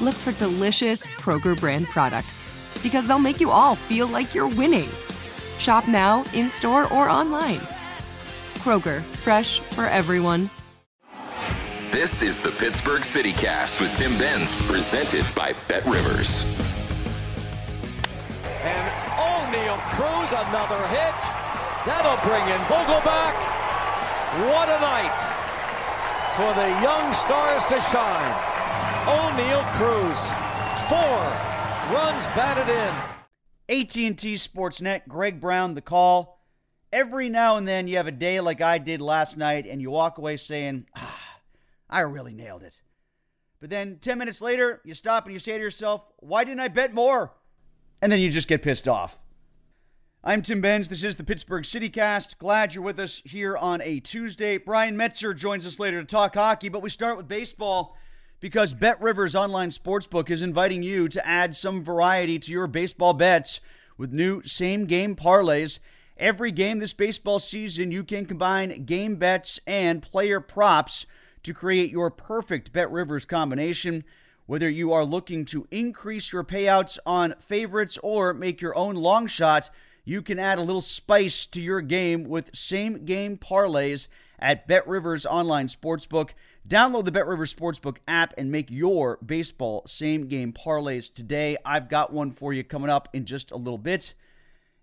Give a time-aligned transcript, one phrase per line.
[0.00, 4.88] look for delicious Kroger brand products because they'll make you all feel like you're winning.
[5.58, 7.60] Shop now, in store, or online.
[8.58, 10.50] Kroger, fresh for everyone.
[11.90, 16.44] This is the Pittsburgh CityCast with Tim Benz, presented by Bet Rivers.
[18.44, 21.18] And Oneil Cruz, another hit.
[21.86, 23.34] That'll bring in Vogelbach.
[24.52, 25.18] What a night
[26.36, 28.57] for the young stars to shine.
[29.08, 30.18] Oneil Cruz,
[30.86, 30.98] four
[31.96, 33.80] runs batted in.
[33.80, 36.44] AT&T Sportsnet, Greg Brown, the call.
[36.92, 39.90] Every now and then you have a day like I did last night and you
[39.90, 41.38] walk away saying, ah,
[41.88, 42.82] I really nailed it.
[43.60, 46.68] But then 10 minutes later, you stop and you say to yourself, why didn't I
[46.68, 47.32] bet more?
[48.02, 49.18] And then you just get pissed off.
[50.22, 50.90] I'm Tim Benz.
[50.90, 52.36] This is the Pittsburgh CityCast.
[52.36, 54.58] Glad you're with us here on a Tuesday.
[54.58, 57.96] Brian Metzer joins us later to talk hockey, but we start with baseball
[58.40, 63.12] because Bet Rivers Online Sportsbook is inviting you to add some variety to your baseball
[63.12, 63.60] bets
[63.96, 65.78] with new same game parlays.
[66.16, 71.06] Every game this baseball season, you can combine game bets and player props
[71.42, 74.04] to create your perfect Bet Rivers combination.
[74.46, 79.26] Whether you are looking to increase your payouts on favorites or make your own long
[79.26, 79.68] shot,
[80.04, 84.86] you can add a little spice to your game with same game parlays at Bet
[84.88, 86.30] Rivers Online Sportsbook.
[86.68, 91.56] Download the Bet Rivers Sportsbook app and make your baseball same game parlays today.
[91.64, 94.12] I've got one for you coming up in just a little bit.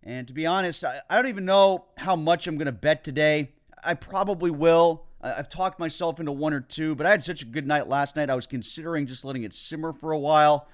[0.01, 3.03] And to be honest, I, I don't even know how much I'm going to bet
[3.03, 3.51] today.
[3.83, 5.05] I probably will.
[5.21, 8.15] I've talked myself into one or two, but I had such a good night last
[8.15, 8.31] night.
[8.31, 10.67] I was considering just letting it simmer for a while.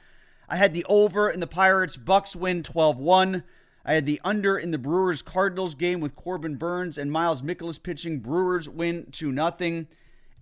[0.48, 3.44] I had the over in the Pirates Bucks win 12-1.
[3.84, 7.84] I had the under in the Brewers Cardinals game with Corbin Burnes and Miles Mikolas
[7.84, 8.20] pitching.
[8.20, 9.86] Brewers win 2 0.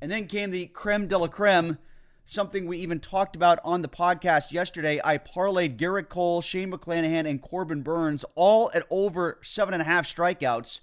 [0.01, 1.77] And then came the creme de la creme,
[2.23, 5.01] something we even talked about on the podcast yesterday.
[5.03, 9.85] I parlayed Gerrit Cole, Shane McClanahan, and Corbin Burnes all at over seven and a
[9.85, 10.79] half strikeouts.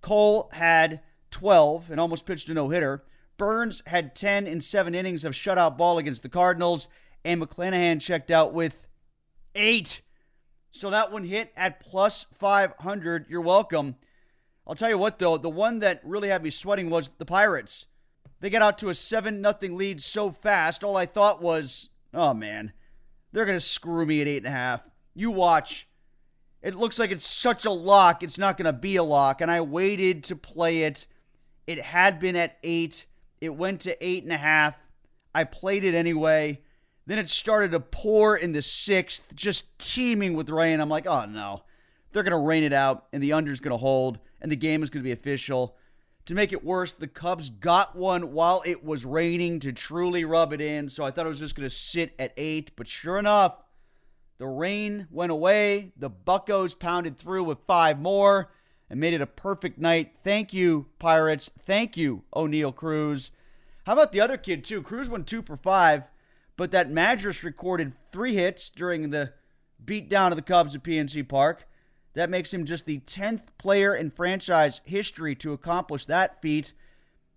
[0.00, 1.00] Cole had
[1.30, 3.04] 12 and almost pitched a no hitter.
[3.36, 6.88] Burnes had 10 in seven innings of shutout ball against the Cardinals,
[7.24, 8.86] and McClanahan checked out with
[9.54, 10.00] eight.
[10.70, 13.26] So that one hit at plus 500.
[13.28, 13.96] You're welcome.
[14.66, 17.86] I'll tell you what, though, the one that really had me sweating was the Pirates.
[18.40, 22.34] They get out to a 7 0 lead so fast, all I thought was, oh
[22.34, 22.72] man,
[23.32, 24.82] they're going to screw me at 8.5.
[25.14, 25.88] You watch.
[26.62, 29.40] It looks like it's such a lock, it's not going to be a lock.
[29.40, 31.06] And I waited to play it.
[31.66, 33.06] It had been at 8,
[33.40, 34.74] it went to 8.5.
[35.34, 36.62] I played it anyway.
[37.06, 40.80] Then it started to pour in the sixth, just teeming with rain.
[40.80, 41.62] I'm like, oh no.
[42.12, 44.82] They're going to rain it out, and the under's going to hold, and the game
[44.82, 45.76] is going to be official.
[46.26, 50.52] To make it worse, the Cubs got one while it was raining to truly rub
[50.52, 50.88] it in.
[50.88, 52.72] So I thought it was just going to sit at eight.
[52.76, 53.62] But sure enough,
[54.38, 55.92] The rain went away.
[55.96, 58.50] The Buccos pounded through with five more
[58.90, 60.12] and made it a perfect night.
[60.22, 61.50] Thank you, Pirates.
[61.58, 63.30] Thank you, Oneil Cruz.
[63.84, 64.82] How about the other kid, too?
[64.82, 66.08] Cruz went two for five,
[66.56, 69.32] but that Madris recorded three hits during the
[69.82, 71.66] beatdown of the Cubs at PNC Park.
[72.16, 76.72] That makes him just the 10th player in franchise history to accomplish that feat.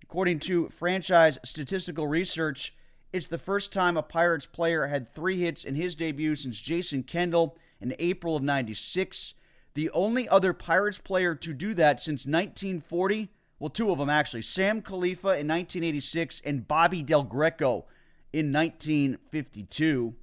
[0.02, 2.74] According to franchise statistical research,
[3.12, 7.04] it's the first time a Pirates player had three hits in his debut since Jason
[7.04, 9.34] Kendall in April of 96.
[9.74, 14.44] The only other Pirates player to do that since 1940, well, two of them actually,
[14.44, 17.86] Sam Khalifa in 1986 and Bobby Del Greco
[18.31, 20.16] in 1952.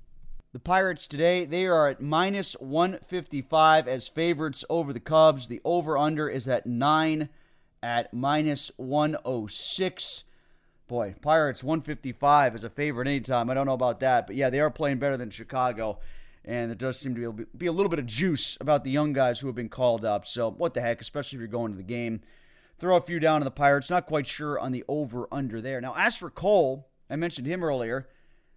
[0.53, 5.49] The Pirates today, they are at minus 155 as favorites over the Cubs.
[5.49, 7.29] The over under is at 9
[7.83, 10.25] at minus 106.
[10.89, 13.51] Boy, Pirates 155 is a favorite anytime.
[13.51, 15.99] I don't know about that, but yeah, they are playing better than Chicago.
[16.45, 19.41] And there does seem to be a little bit of juice about the young guys
[19.41, 20.25] who have been called up.
[20.25, 22.21] So, what the heck, especially if you're going to the game.
[22.79, 23.91] Throw a few down to the Pirates.
[23.91, 25.81] Not quite sure on the over under there.
[25.81, 28.09] Now, as for Cole, I mentioned him earlier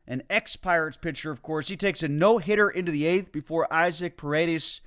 [0.10, 1.70] an ex Pirates pitcher, of course.
[1.70, 4.82] He takes a no hitter into the eighth before Isaac Paredes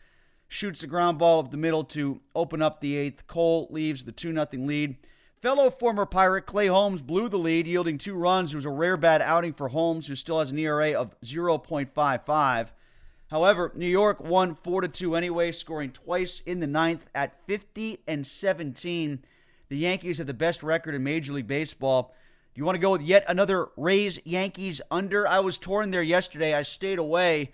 [0.49, 3.27] shoots the ground ball up the middle to open up the eighth.
[3.27, 4.97] Cole leaves the 2 0 lead.
[5.41, 8.53] Fellow former Pirate Clay Holmes blew the lead, yielding two runs.
[8.53, 12.69] It was a rare bad outing for Holmes, who still has an ERA of 0.55.
[13.31, 18.27] However, New York won 4 2 anyway, scoring twice in the ninth at 50 and
[18.27, 19.25] 17.
[19.69, 22.15] The Yankees have the best record in Major League Baseball.
[22.54, 25.26] Do you want to go with yet another Rays Yankees under?
[25.26, 26.54] I was torn there yesterday.
[26.54, 27.52] I stayed away.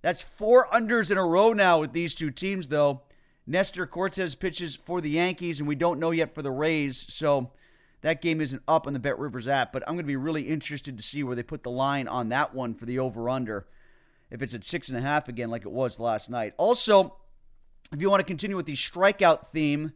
[0.00, 3.02] That's four unders in a row now with these two teams, though.
[3.46, 7.50] Nestor Cortes pitches for the Yankees, and we don't know yet for the Rays, so
[8.00, 9.70] that game isn't up on the Bet Rivers app.
[9.70, 12.30] But I'm going to be really interested to see where they put the line on
[12.30, 13.66] that one for the over under.
[14.30, 16.54] If it's at six and a half again, like it was last night.
[16.56, 17.16] Also,
[17.92, 19.92] if you want to continue with the strikeout theme,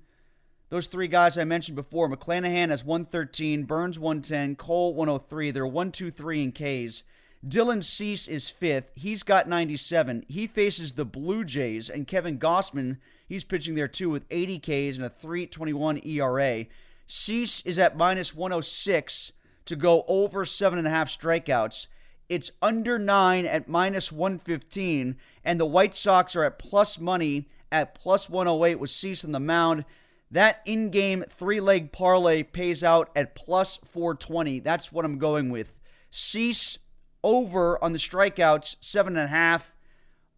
[0.73, 5.51] those three guys I mentioned before, McClanahan has 113, Burnes 110, Cole 103.
[5.51, 7.03] They're 1 2 3 in Ks.
[7.47, 8.91] Dylan Cease is fifth.
[8.95, 10.25] He's got 97.
[10.29, 12.97] He faces the Blue Jays, and Kevin Gausman,
[13.29, 16.65] he's pitching there too with 80 Ks and a 321 ERA.
[17.07, 19.33] Cease is at minus 106
[19.67, 21.87] to go over seven and a half strikeouts.
[22.31, 27.95] It's under nine at minus 115, and the White Sox are at plus money at
[27.95, 29.85] plus 108 with Cease on the mound.
[30.32, 34.61] That in game three leg parlay pays out at plus 420.
[34.61, 35.79] That's what I'm going with.
[36.11, 36.79] Cease
[37.23, 39.75] over on the strikeouts, seven and a half,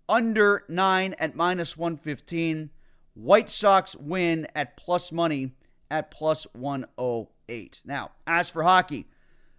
[0.09, 2.71] under nine at minus 115.
[3.15, 5.53] White Sox win at plus money
[5.89, 7.83] at plus 108.
[7.85, 9.07] Now, as for hockey,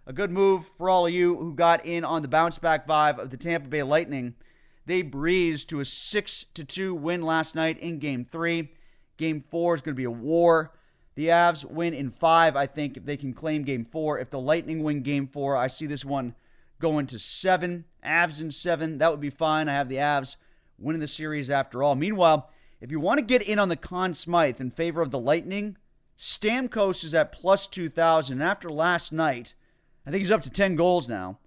[0.06, 3.18] a good move for all of you who got in on the bounce back vibe
[3.18, 4.34] of the Tampa Bay Lightning.
[4.84, 8.68] They breezed to a 6 to 2 win last night in game 3.
[9.16, 10.72] Game four is going to be a war.
[11.14, 14.18] The Avs win in five, I think, if they can claim game four.
[14.18, 16.34] If the Lightning win game four, I see this one
[16.78, 17.84] going to seven.
[18.04, 18.98] Avs in seven.
[18.98, 19.68] That would be fine.
[19.68, 20.36] I have the Avs
[20.78, 21.94] winning the series after all.
[21.94, 25.18] Meanwhile, if you want to get in on the Conn Smythe in favor of the
[25.18, 25.78] Lightning,
[26.18, 28.42] Stamkos is at plus 2,000.
[28.42, 29.54] After last night,
[30.06, 31.38] I think he's up to 10 goals now.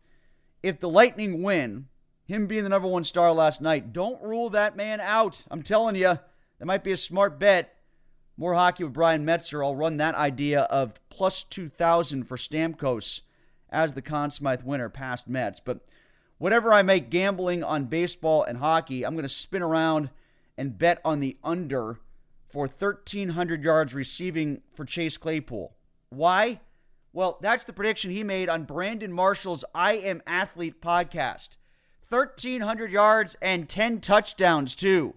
[0.64, 1.88] If the Lightning win,
[2.26, 5.44] him being the number one star last night, don't rule that man out.
[5.50, 6.20] I'm telling you.
[6.60, 7.76] That might be a smart bet.
[8.38, 9.66] More hockey with Brian Metzer.
[9.66, 13.22] I'll run that idea of plus 2,000 for Stamkos
[13.70, 15.60] as the Conn Smythe winner past Mets.
[15.60, 15.82] But
[16.38, 20.10] whatever I make gambling on baseball and hockey, I'm going to spin around
[20.58, 22.00] and bet on the under
[22.50, 25.76] for 1,300 yards receiving for Chase Claypool.
[26.10, 26.62] Why?
[27.14, 31.50] Well, that's the prediction he made on Brandon Marshall's I Am Athlete podcast.
[32.08, 35.16] 1,300 yards and 10 touchdowns, too.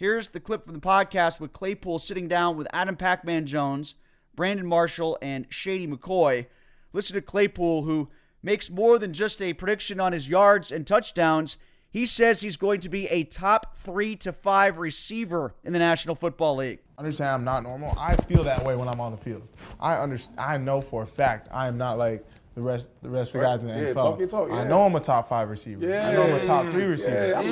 [0.00, 3.96] Here's the clip from the podcast with Claypool sitting down with Adam Pac-Man Jones,
[4.34, 6.46] Brandon Marshall, and Shady McCoy.
[6.94, 8.08] Listen to Claypool, who
[8.42, 11.58] makes more than just a prediction on his yards and touchdowns.
[11.90, 16.14] He says he's going to be a top three to five receiver in the National
[16.14, 16.78] Football League.
[17.10, 17.94] Saying I'm not normal.
[17.98, 19.46] I feel that way when I'm on the field.
[19.78, 20.40] I understand.
[20.40, 23.46] I know for a fact I am not like the rest the rest of the
[23.46, 24.18] guys in the yeah, NFL.
[24.18, 24.56] Talk talk, yeah.
[24.56, 25.86] I know I'm a top five receiver.
[25.86, 27.28] Yeah, I know I'm a top three receiver.
[27.28, 27.50] Yeah, you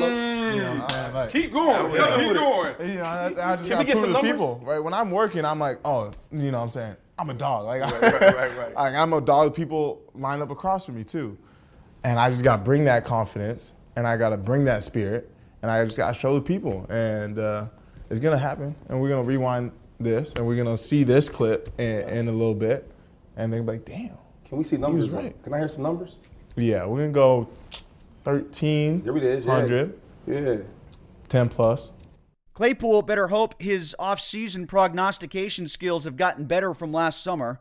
[0.61, 1.15] know what I'm saying?
[1.15, 1.95] Like, keep going.
[1.95, 2.91] Yeah, keep going.
[2.91, 4.31] You know, I, I just Can got we get prove to numbers?
[4.33, 4.63] people.
[4.65, 6.97] Right when I'm working, I'm like, oh, you know what I'm saying?
[7.19, 7.65] I'm a dog.
[7.65, 8.75] Like, Right, right, right, right.
[8.75, 9.55] like I'm a dog.
[9.55, 11.39] People line up across from me too,
[12.05, 15.31] and I just got to bring that confidence, and I got to bring that spirit,
[15.63, 17.67] and I just got to show the people, and uh,
[18.11, 22.09] it's gonna happen, and we're gonna rewind this, and we're gonna see this clip in,
[22.09, 22.91] in a little bit,
[23.37, 24.17] and they're like, damn.
[24.49, 25.11] Can we see numbers?
[25.11, 25.41] right.
[25.43, 26.17] Can I hear some numbers?
[26.57, 27.49] Yeah, we're gonna go
[28.25, 29.53] thirteen There it is, yeah.
[29.53, 30.57] hundred Yeah.
[31.29, 31.93] 10 plus.
[32.55, 37.61] Claypool better hope his offseason prognostication skills have gotten better from last summer.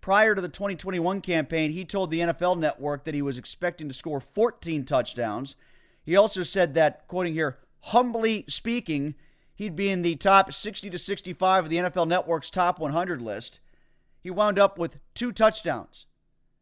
[0.00, 3.94] Prior to the 2021 campaign, he told the NFL network that he was expecting to
[3.94, 5.56] score 14 touchdowns.
[6.04, 9.16] He also said that, quoting here, humbly speaking,
[9.56, 13.58] he'd be in the top 60 to 65 of the NFL network's top 100 list.
[14.22, 16.06] He wound up with two touchdowns.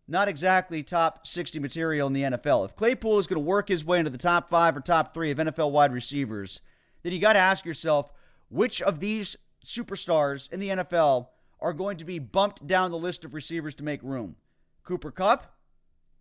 [0.09, 2.65] Not exactly top 60 material in the NFL.
[2.65, 5.31] If Claypool is going to work his way into the top five or top three
[5.31, 6.61] of NFL wide receivers,
[7.03, 8.13] then you got to ask yourself
[8.49, 11.29] which of these superstars in the NFL
[11.61, 14.37] are going to be bumped down the list of receivers to make room.
[14.85, 15.57] Cooper Kupp,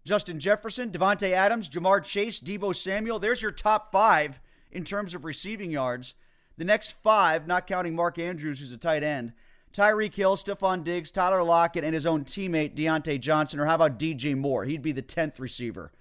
[0.03, 3.19] Justin Jefferson, Davante Adams, Ja'Marr Chase, Deebo Samuel.
[3.19, 4.39] There's your top five
[4.71, 6.15] in terms of receiving yards.
[6.57, 9.33] The next five, not counting Mark Andrews, who's a tight end,
[9.75, 13.59] Tyreek Hill, Stefon Diggs, Tyler Lockett, and his own teammate Diontae Johnson.
[13.59, 14.63] Or how about DJ Moore?
[14.63, 15.91] He'd be the 10th receiver.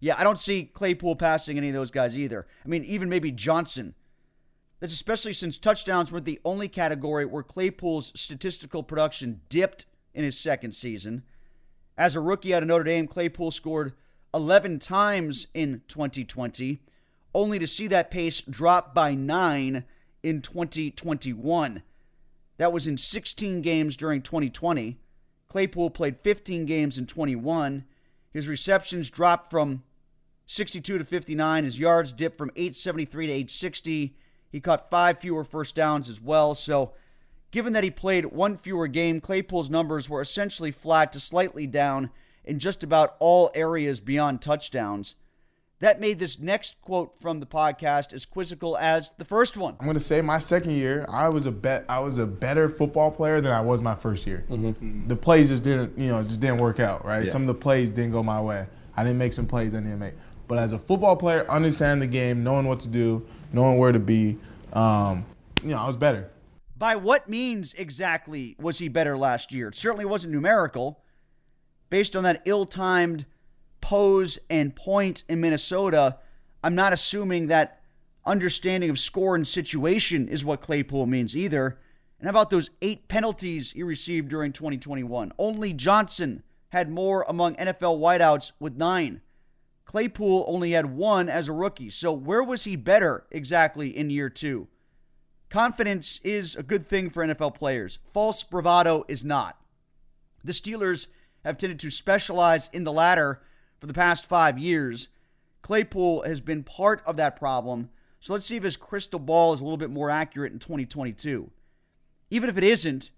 [0.00, 2.48] Yeah, I don't see Claypool passing any of those guys either.
[2.64, 3.94] I mean, even maybe Johnson.
[4.80, 10.36] That's especially since touchdowns were the only category where Claypool's statistical production dipped in his
[10.36, 11.22] second season.
[11.96, 13.92] As a rookie out of Notre Dame, Claypool scored
[14.34, 16.80] 11 times in 2020,
[17.32, 19.84] only to see that pace drop by nine
[20.22, 21.82] in 2021.
[22.60, 24.98] That was in 16 games during 2020.
[25.48, 27.86] Claypool played 15 games in 21.
[28.34, 29.82] His receptions dropped from
[30.44, 31.64] 62 to 59.
[31.64, 34.14] His yards dipped from 873 to 860.
[34.52, 36.54] He caught five fewer first downs as well.
[36.54, 36.92] So,
[37.50, 42.10] given that he played one fewer game, Claypool's numbers were essentially flat to slightly down
[42.44, 45.14] in just about all areas beyond touchdowns.
[45.80, 49.76] That made this next quote from the podcast as quizzical as the first one.
[49.80, 51.86] I'm gonna say my second year, I was a bet.
[51.88, 54.44] I was a better football player than I was my first year.
[54.50, 55.08] Mm-hmm.
[55.08, 57.06] The plays just didn't, you know, just didn't work out.
[57.06, 57.24] Right.
[57.24, 57.30] Yeah.
[57.30, 58.66] Some of the plays didn't go my way.
[58.94, 60.14] I didn't make some plays I didn't make.
[60.48, 63.98] But as a football player, understanding the game, knowing what to do, knowing where to
[63.98, 64.36] be,
[64.74, 65.24] um,
[65.62, 66.28] you know, I was better.
[66.76, 69.68] By what means exactly was he better last year?
[69.68, 71.02] It certainly wasn't numerical.
[71.88, 73.24] Based on that ill-timed
[73.80, 76.18] pose and point in Minnesota,
[76.62, 77.80] I'm not assuming that
[78.24, 81.78] understanding of score and situation is what Claypool means either.
[82.18, 85.32] And how about those eight penalties he received during 2021?
[85.38, 89.22] Only Johnson had more among NFL wideouts with nine.
[89.86, 91.90] Claypool only had one as a rookie.
[91.90, 94.68] So where was he better exactly in year two?
[95.48, 97.98] Confidence is a good thing for NFL players.
[98.12, 99.58] False bravado is not.
[100.44, 101.08] The Steelers
[101.44, 103.42] have tended to specialize in the latter
[103.80, 105.08] for the past five years.
[105.62, 107.90] Claypool has been part of that problem.
[108.20, 111.50] So let's see if his crystal ball is a little bit more accurate in 2022.
[112.30, 113.10] Even if it isn't,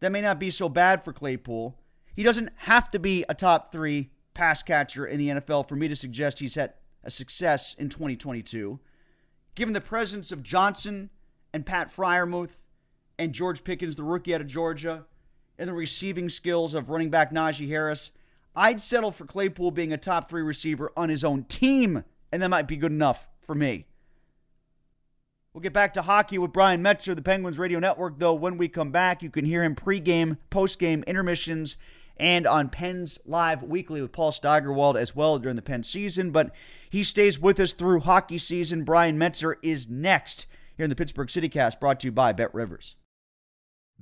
[0.00, 1.76] that may not be so bad for Claypool.
[2.14, 5.88] He doesn't have to be a top three pass catcher in the NFL for me
[5.88, 6.74] to suggest he's had
[7.04, 8.80] a success in 2022.
[9.54, 11.10] Given the presence of Johnson
[11.52, 12.62] and Pat Freiermuth
[13.18, 15.06] and George Pickens, the rookie out of Georgia,
[15.58, 18.12] and the receiving skills of running back Najee Harris,
[18.54, 22.48] I'd settle for Claypool being a top three receiver on his own team, and that
[22.48, 23.86] might be good enough for me.
[25.52, 28.34] We'll get back to hockey with Brian Metzer, the Penguins Radio Network, though.
[28.34, 31.76] When we come back, you can hear him pregame, postgame, intermissions,
[32.16, 36.30] and on Pens Live Weekly with Paul Steigerwald as well during the Penn season.
[36.30, 36.52] But
[36.88, 38.84] he stays with us through hockey season.
[38.84, 42.94] Brian Metzer is next here in the Pittsburgh CityCast, brought to you by Bet Rivers.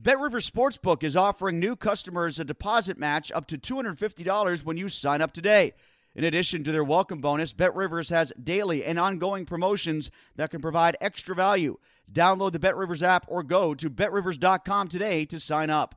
[0.01, 4.89] Bet Rivers Sportsbook is offering new customers a deposit match up to $250 when you
[4.89, 5.73] sign up today.
[6.15, 10.61] In addition to their welcome bonus, Bet Rivers has daily and ongoing promotions that can
[10.61, 11.79] provide extra value.
[12.13, 15.97] Download the Bet Rivers app or go to betrivers.com today to sign up.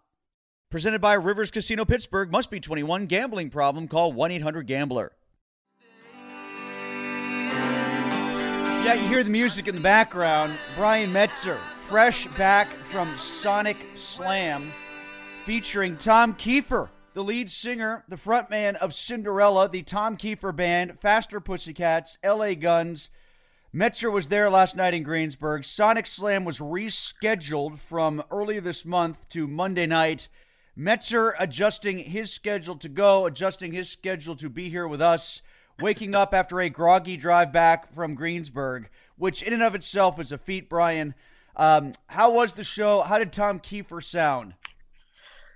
[0.72, 2.32] Presented by Rivers Casino Pittsburgh.
[2.32, 3.06] Must be 21.
[3.06, 3.88] Gambling problem?
[3.88, 5.12] Call 1 800 Gambler.
[8.84, 10.58] Yeah, you hear the music in the background.
[10.76, 11.60] Brian Metzer
[11.92, 14.62] fresh back from Sonic Slam,
[15.44, 21.42] featuring Tom Keifer, the lead singer, the frontman of Cinderella, the Tom Keifer Band, Faster
[21.42, 23.10] Pussycats, LA Guns.
[23.76, 25.66] Metzer was there last night in Greensburg.
[25.66, 30.30] Sonic Slam was rescheduled from earlier this month to Monday night.
[30.80, 35.42] Metzer adjusting his schedule to go, adjusting his schedule to be here with us,
[35.78, 40.32] waking up after a groggy drive back from Greensburg, which in and of itself is
[40.32, 41.16] a feat, Brian.
[41.56, 43.02] Um, how was the show?
[43.02, 44.54] How did Tom Keifer sound?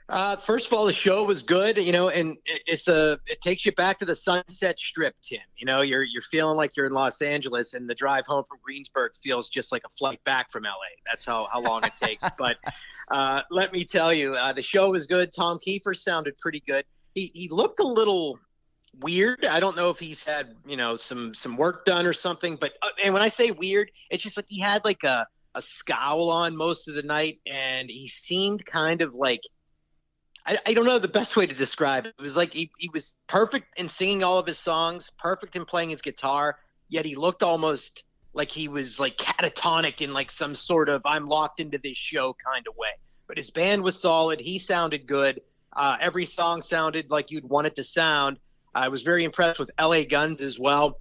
[0.08, 3.66] Uh, first of all, the show was good, you know, and it's a it takes
[3.66, 5.40] you back to the Sunset Strip, Tim.
[5.58, 8.60] You know, you're you're feeling like you're in Los Angeles, and the drive home from
[8.64, 10.72] Greensburg feels just like a flight back from LA.
[11.10, 12.24] That's how how long it takes.
[12.38, 12.58] but
[13.10, 15.34] uh, let me tell you, uh, the show was good.
[15.34, 16.86] Tom Kiefer sounded pretty good.
[17.16, 18.38] He he looked a little
[19.00, 19.44] weird.
[19.44, 22.58] I don't know if he's had you know some some work done or something.
[22.58, 25.26] But uh, and when I say weird, it's just like he had like a
[25.56, 29.42] a scowl on most of the night, and he seemed kind of like
[30.46, 32.14] I, I don't know the best way to describe it.
[32.18, 35.66] It was like he, he was perfect in singing all of his songs, perfect in
[35.66, 36.58] playing his guitar,
[36.90, 41.28] yet he looked almost like he was like catatonic in like some sort of I'm
[41.28, 42.90] locked into this show kind of way.
[43.28, 44.40] But his band was solid.
[44.40, 45.42] He sounded good.
[45.74, 48.38] Uh, every song sounded like you'd want it to sound.
[48.76, 51.00] I was very impressed with LA Guns as well.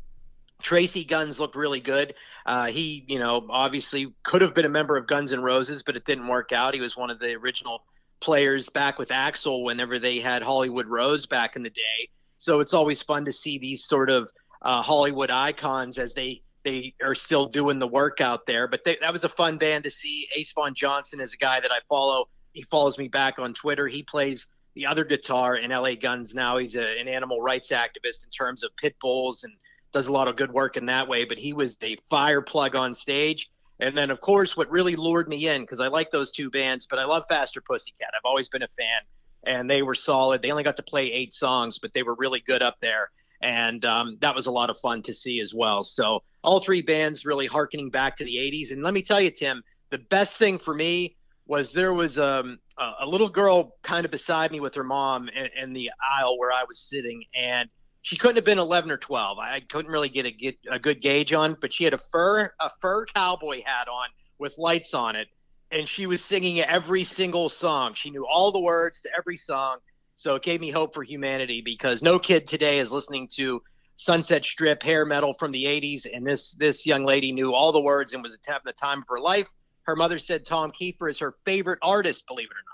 [0.64, 2.14] Tracii Guns looked really good.
[2.46, 5.94] Uh, he, you know, obviously could have been a member of Guns N' Roses, but
[5.94, 6.74] it didn't work out.
[6.74, 7.84] He was one of the original
[8.20, 12.08] players back with Axl whenever they had Hollywood Rose back in the day.
[12.38, 14.30] So it's always fun to see these sort of
[14.62, 18.66] uh, Hollywood icons as they they are still doing the work out there.
[18.66, 20.26] But they, that was a fun band to see.
[20.34, 22.28] Ace Von Johnson is a guy that I follow.
[22.54, 23.86] He follows me back on Twitter.
[23.86, 26.56] He plays the other guitar in LA Guns now.
[26.56, 29.52] He's a, an animal rights activist in terms of pit bulls and
[29.94, 31.24] does a lot of good work in that way.
[31.24, 33.50] But he was the fire plug on stage.
[33.80, 36.86] And then, of course, what really lured me in, because I like those two bands,
[36.86, 38.08] but I love Faster Pussycat.
[38.14, 39.00] I've always been a fan,
[39.44, 40.42] and they were solid.
[40.42, 43.10] They only got to play eight songs, but they were really good up there.
[43.42, 45.82] And um, that was a lot of fun to see as well.
[45.82, 48.70] So, all three bands really harkening back to the 80s.
[48.70, 52.58] And let me tell you, Tim, the best thing for me was there was um,
[53.00, 56.52] a little girl kind of beside me with her mom in, in the aisle where
[56.52, 57.24] I was sitting.
[57.34, 57.68] And
[58.04, 59.38] she couldn't have been 11 or 12.
[59.38, 62.52] I couldn't really get a, get a good gauge on, but she had a fur
[62.60, 64.08] a fur cowboy hat on
[64.38, 65.28] with lights on it,
[65.70, 67.94] and she was singing every single song.
[67.94, 69.78] She knew all the words to every song,
[70.16, 73.62] so it gave me hope for humanity because no kid today is listening to
[73.96, 77.80] Sunset Strip hair metal from the 80s, and this this young lady knew all the
[77.80, 79.48] words and was having the time of her life.
[79.84, 82.73] Her mother said Tom Keifer is her favorite artist, believe it or not.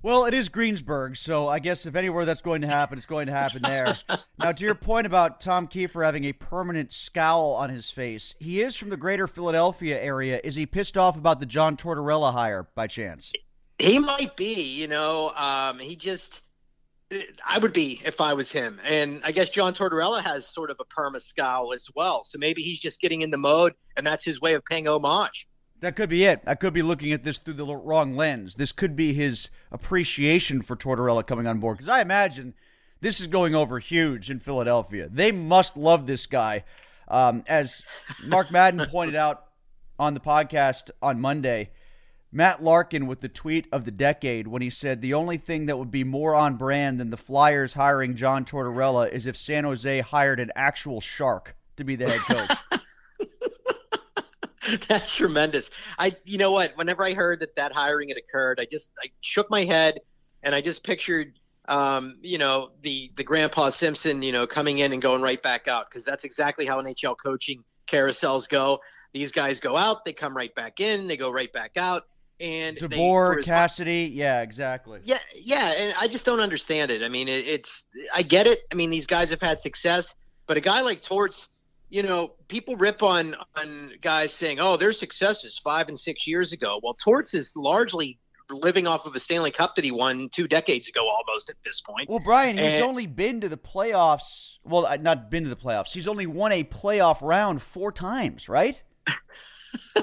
[0.00, 3.26] Well, it is Greensburg, so I guess if anywhere that's going to happen, it's going
[3.26, 3.96] to happen there.
[4.38, 8.60] now, to your point about Tom Keifer having a permanent scowl on his face, he
[8.60, 10.40] is from the greater Philadelphia area.
[10.44, 13.32] Is he pissed off about the John Tortorella hire by chance?
[13.80, 15.30] He might be, you know.
[15.30, 16.42] Um, he just,
[17.44, 18.78] I would be if I was him.
[18.84, 22.22] And I guess John Tortorella has sort of a perma scowl as well.
[22.22, 25.47] So maybe he's just getting in the mode, and that's his way of paying homage.
[25.80, 26.42] That could be it.
[26.46, 28.56] I could be looking at this through the wrong lens.
[28.56, 31.78] This could be his appreciation for Tortorella coming on board.
[31.78, 32.54] Because I imagine
[33.00, 35.08] this is going over huge in Philadelphia.
[35.10, 36.64] They must love this guy.
[37.06, 37.82] Um, as
[38.24, 39.44] Mark Madden pointed out
[39.98, 41.70] on the podcast on Monday,
[42.30, 45.78] Matt Larkin with the tweet of the decade when he said the only thing that
[45.78, 50.00] would be more on brand than the Flyers hiring John Tortorella is if San Jose
[50.00, 52.58] hired an actual shark to be the head coach.
[54.88, 55.70] That's tremendous.
[55.98, 56.76] I, you know what?
[56.76, 60.00] Whenever I heard that that hiring had occurred, I just I shook my head,
[60.42, 64.92] and I just pictured, um, you know, the the Grandpa Simpson, you know, coming in
[64.92, 68.80] and going right back out because that's exactly how NHL coaching carousels go.
[69.12, 72.04] These guys go out, they come right back in, they go right back out,
[72.40, 75.00] and DeBoer, they, Cassidy, yeah, exactly.
[75.04, 77.02] Yeah, yeah, and I just don't understand it.
[77.02, 78.60] I mean, it, it's I get it.
[78.70, 80.14] I mean, these guys have had success,
[80.46, 81.48] but a guy like Torts
[81.90, 86.26] you know, people rip on on guys saying, "Oh, their success is five and six
[86.26, 88.18] years ago." Well, Torts is largely
[88.50, 91.80] living off of a Stanley Cup that he won two decades ago, almost at this
[91.80, 92.08] point.
[92.08, 94.58] Well, Brian, he's and, only been to the playoffs.
[94.64, 95.92] Well, uh, not been to the playoffs.
[95.92, 98.82] He's only won a playoff round four times, right?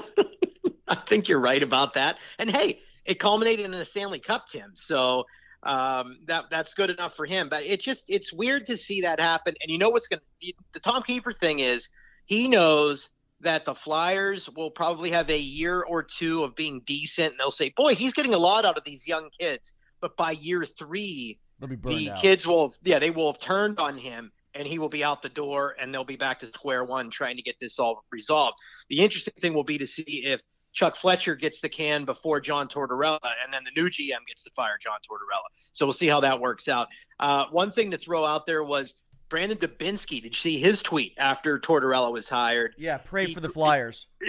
[0.88, 2.18] I think you're right about that.
[2.38, 4.72] And hey, it culminated in a Stanley Cup, Tim.
[4.74, 5.26] So
[5.62, 7.48] um, that that's good enough for him.
[7.48, 9.54] But it just it's weird to see that happen.
[9.60, 11.88] And you know what's going to the Tom Keifer thing is
[12.26, 17.32] he knows that the Flyers will probably have a year or two of being decent,
[17.32, 20.32] and they'll say, "Boy, he's getting a lot out of these young kids." But by
[20.32, 22.18] year three, the out.
[22.20, 24.32] kids will yeah they will have turned on him.
[24.54, 27.36] And he will be out the door, and they'll be back to square one trying
[27.36, 28.56] to get this all resolved.
[28.88, 30.40] The interesting thing will be to see if
[30.76, 34.50] Chuck Fletcher gets the can before John Tortorella, and then the new GM gets to
[34.50, 35.48] fire John Tortorella.
[35.72, 36.88] So we'll see how that works out.
[37.18, 38.94] Uh, one thing to throw out there was
[39.30, 40.22] Brandon Dubinsky.
[40.22, 42.74] Did you see his tweet after Tortorella was hired?
[42.76, 44.06] Yeah, pray he, for the Flyers.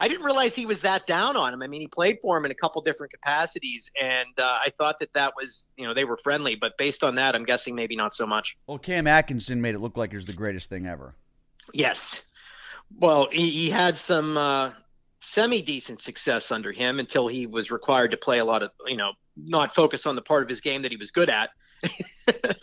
[0.00, 1.62] I didn't realize he was that down on him.
[1.62, 5.00] I mean, he played for him in a couple different capacities, and uh, I thought
[5.00, 6.54] that that was, you know, they were friendly.
[6.54, 8.56] But based on that, I'm guessing maybe not so much.
[8.68, 11.16] Well, Cam Atkinson made it look like it was the greatest thing ever.
[11.74, 12.22] Yes,
[12.98, 14.72] well, he, he had some uh,
[15.20, 18.96] semi decent success under him until he was required to play a lot of, you
[18.96, 21.50] know, not focus on the part of his game that he was good at,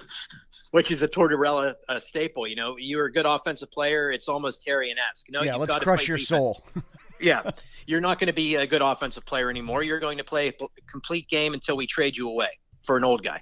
[0.71, 2.47] which is a Tortorella uh, staple.
[2.47, 4.11] You know, you're a good offensive player.
[4.11, 5.27] It's almost Terrian esque.
[5.31, 6.29] No, yeah, let's crush your defense.
[6.29, 6.63] soul.
[7.19, 7.49] yeah,
[7.85, 9.83] you're not going to be a good offensive player anymore.
[9.83, 10.53] You're going to play a
[10.89, 12.49] complete game until we trade you away
[12.83, 13.41] for an old guy.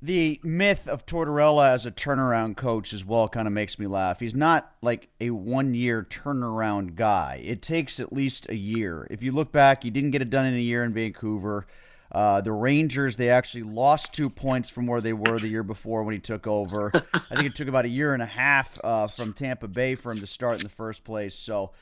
[0.00, 4.20] The myth of Tortorella as a turnaround coach as well kind of makes me laugh.
[4.20, 7.42] He's not like a one year turnaround guy.
[7.44, 9.08] It takes at least a year.
[9.10, 11.66] If you look back, he didn't get it done in a year in Vancouver.
[12.12, 16.04] Uh, the Rangers, they actually lost two points from where they were the year before
[16.04, 16.92] when he took over.
[17.14, 20.12] I think it took about a year and a half uh, from Tampa Bay for
[20.12, 21.34] him to start in the first place.
[21.34, 21.72] So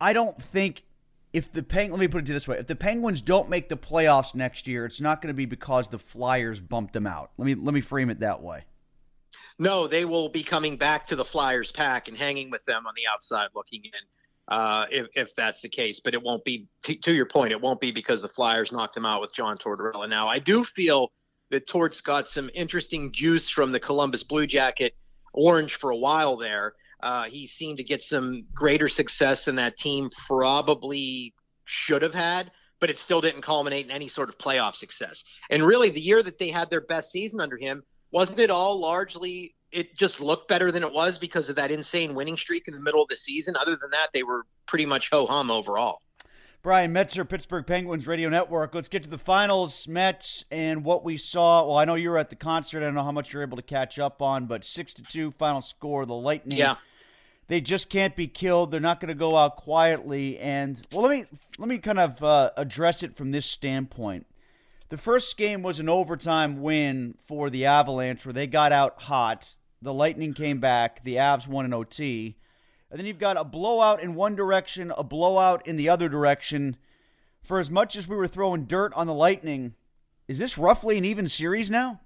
[0.00, 0.84] I don't think
[1.32, 3.76] if the Peng- let me put it this way: if the Penguins don't make the
[3.76, 7.30] playoffs next year, it's not going to be because the Flyers bumped them out.
[7.38, 8.64] Let me let me frame it that way.
[9.58, 12.94] No, they will be coming back to the Flyers pack and hanging with them on
[12.96, 14.00] the outside looking in
[14.48, 16.00] uh, if, if that's the case.
[16.00, 18.96] But it won't be, t- to your point, it won't be because the Flyers knocked
[18.96, 20.08] him out with John Tortorella.
[20.08, 21.12] Now, I do feel
[21.50, 24.94] that Torts got some interesting juice from the Columbus Blue Jacket
[25.32, 26.74] orange for a while there.
[27.02, 31.34] Uh, he seemed to get some greater success than that team probably
[31.64, 35.24] should have had, but it still didn't culminate in any sort of playoff success.
[35.50, 38.78] And really, the year that they had their best season under him, wasn't it all
[38.78, 42.74] largely it just looked better than it was because of that insane winning streak in
[42.74, 43.56] the middle of the season.
[43.56, 46.00] Other than that, they were pretty much ho hum overall.
[46.62, 48.74] Brian Metzer, Pittsburgh Penguins Radio Network.
[48.74, 51.66] Let's get to the finals, Mets, and what we saw.
[51.66, 52.82] Well, I know you were at the concert.
[52.82, 55.30] I don't know how much you're able to catch up on, but six to two
[55.30, 56.04] final score.
[56.04, 56.58] The Lightning.
[56.58, 56.76] Yeah.
[57.50, 58.70] They just can't be killed.
[58.70, 60.38] They're not going to go out quietly.
[60.38, 61.24] And well, let me
[61.58, 64.26] let me kind of uh, address it from this standpoint.
[64.88, 69.56] The first game was an overtime win for the Avalanche, where they got out hot
[69.82, 71.02] the Lightning came back.
[71.02, 72.36] The Avs won in OT.
[72.88, 76.76] And then you've got a blowout in one direction, a blowout in the other direction.
[77.42, 79.74] For as much as we were throwing dirt on the Lightning,
[80.28, 82.00] is this roughly an even series now?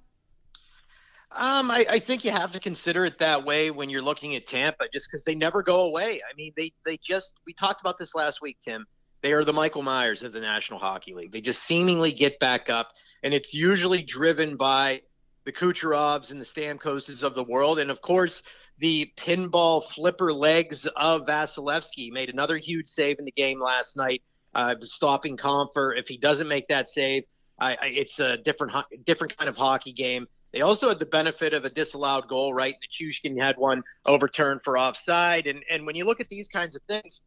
[1.37, 4.47] Um, I, I think you have to consider it that way when you're looking at
[4.47, 6.21] Tampa, just because they never go away.
[6.23, 8.87] I mean, they they just we talked about this last week, Tim.
[9.21, 11.33] They are the Michael Myers of the National Hockey League.
[11.33, 12.91] They just seemingly get back up,
[13.23, 15.03] and it's usually driven by
[15.45, 17.81] the Kucherovs and the Stamkoses of the world.
[17.81, 18.45] And of course,
[18.79, 24.23] the pinball flipper legs of Vasilevskiy made another huge save in the game last night,
[24.55, 25.99] uh, stopping Compher.
[25.99, 27.25] If he doesn't make that save,
[27.59, 28.73] I, I, it's a different
[29.05, 30.27] different kind of hockey game.
[30.55, 32.77] They also had the benefit of a disallowed goal, right?
[32.81, 35.49] Nichushkin had one overturned for offside.
[35.49, 37.23] And, and when you look at these kinds of things,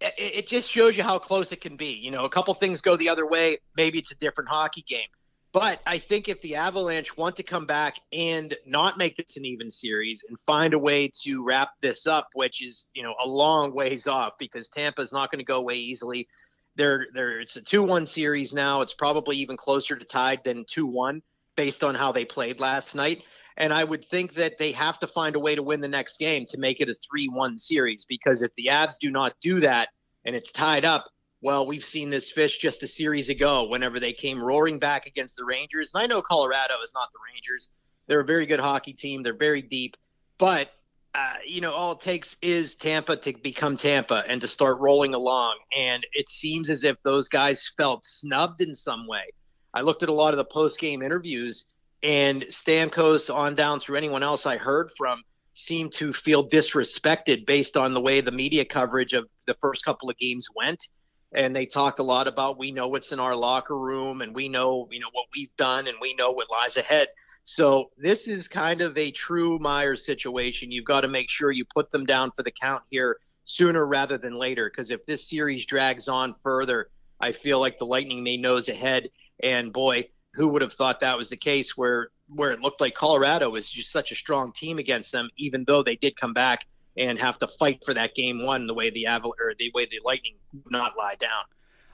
[0.00, 1.92] it, it just shows you how close it can be.
[1.92, 5.08] You know, a couple things go the other way, maybe it's a different hockey game.
[5.52, 9.44] But I think if the Avalanche want to come back and not make this an
[9.44, 13.28] even series and find a way to wrap this up, which is you know a
[13.28, 16.28] long ways off because Tampa is not going to go away easily.
[16.76, 18.82] They're, they're, it's a 2-1 series now.
[18.82, 21.22] It's probably even closer to tied than 2-1
[21.58, 23.24] based on how they played last night.
[23.56, 26.20] And I would think that they have to find a way to win the next
[26.20, 29.88] game to make it a 3-1 series because if the Avs do not do that
[30.24, 31.06] and it's tied up,
[31.40, 35.36] well, we've seen this fish just a series ago whenever they came roaring back against
[35.36, 35.90] the Rangers.
[35.92, 37.70] And I know Colorado is not the Rangers.
[38.06, 39.24] They're a very good hockey team.
[39.24, 39.96] They're very deep.
[40.38, 40.68] But,
[41.12, 45.14] uh, you know, all it takes is Tampa to become Tampa and to start rolling
[45.14, 45.58] along.
[45.76, 49.32] And it seems as if those guys felt snubbed in some way.
[49.78, 51.66] I looked at a lot of the post game interviews,
[52.02, 55.22] and Stamkos on down through anyone else I heard from
[55.54, 60.10] seemed to feel disrespected based on the way the media coverage of the first couple
[60.10, 60.88] of games went.
[61.32, 64.48] And they talked a lot about we know what's in our locker room and we
[64.48, 67.06] know you know what we've done and we know what lies ahead.
[67.44, 70.72] So this is kind of a true myers situation.
[70.72, 74.18] You've got to make sure you put them down for the count here sooner rather
[74.18, 78.36] than later because if this series drags on further i feel like the lightning may
[78.36, 79.08] nose ahead
[79.42, 82.94] and boy who would have thought that was the case where where it looked like
[82.94, 86.66] colorado was just such a strong team against them even though they did come back
[86.98, 89.86] and have to fight for that game one the way the Aval or the way
[89.86, 90.34] the Lightning
[90.68, 91.44] not lie down.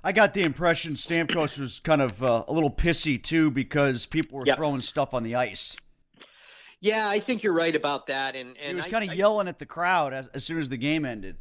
[0.02, 4.38] I got the impression Stamkos was kind of uh, a little pissy too because people
[4.38, 4.56] were yep.
[4.56, 5.76] throwing stuff on the ice.
[6.80, 8.36] Yeah, I think you're right about that.
[8.36, 10.76] And, and he was kind of yelling at the crowd as, as soon as the
[10.76, 11.36] game ended.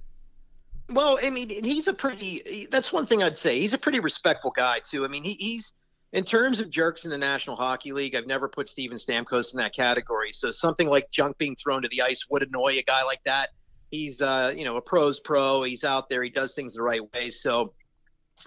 [0.90, 2.68] Well, I mean, he's a pretty.
[2.72, 3.60] That's one thing I'd say.
[3.60, 5.04] He's a pretty respectful guy too.
[5.04, 5.74] I mean, he, he's
[6.14, 9.58] in terms of jerks in the National Hockey League, I've never put Steven Stamkos in
[9.58, 10.32] that category.
[10.32, 13.50] So something like junk being thrown to the ice would annoy a guy like that.
[13.90, 15.64] He's, uh, you know, a pro's pro.
[15.64, 16.22] He's out there.
[16.24, 17.32] He does things the right way.
[17.32, 17.74] So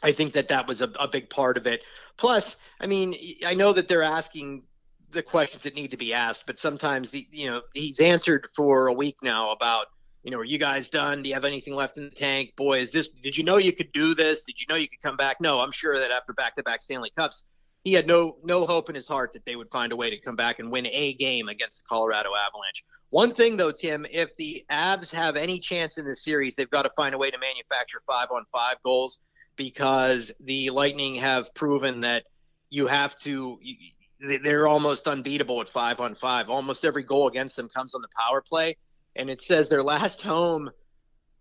[0.02, 1.82] I think that that was a, a big part of it.
[2.16, 4.62] Plus, I mean, I know that they're asking
[5.12, 8.86] the questions that need to be asked, but sometimes the, you know, he's answered for
[8.86, 9.86] a week now about,
[10.22, 11.22] you know, are you guys done?
[11.22, 12.54] Do you have anything left in the tank?
[12.56, 14.44] Boy, is this, did you know you could do this?
[14.44, 15.40] Did you know you could come back?
[15.40, 17.48] No, I'm sure that after back to back Stanley Cups,
[17.86, 20.18] he had no no hope in his heart that they would find a way to
[20.18, 22.84] come back and win a game against the Colorado Avalanche.
[23.10, 26.82] One thing though, Tim, if the Avs have any chance in this series, they've got
[26.82, 29.20] to find a way to manufacture five on five goals
[29.54, 32.24] because the Lightning have proven that
[32.70, 33.56] you have to
[34.18, 36.50] they're almost unbeatable at five on five.
[36.50, 38.78] Almost every goal against them comes on the power play,
[39.14, 40.72] and it says their last home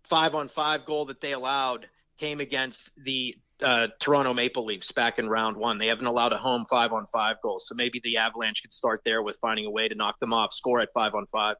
[0.04, 5.18] five on five goal that they allowed came against the uh, Toronto Maple Leafs back
[5.18, 5.78] in round one.
[5.78, 9.02] They haven't allowed a home five on five goal, so maybe the Avalanche could start
[9.04, 11.56] there with finding a way to knock them off, score at five on five.